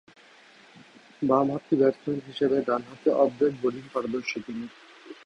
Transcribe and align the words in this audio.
বামহাতি 1.21 1.73
ব্যাটসম্যান 1.75 2.19
হিসেবে 2.27 2.57
ডানহাতে 2.67 3.09
অফ 3.15 3.29
ব্রেক 3.37 3.53
বোলিংয়ে 3.61 3.93
পারদর্শী 3.93 4.39
তিনি। 4.45 4.65